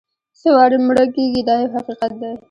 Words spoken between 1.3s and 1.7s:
دا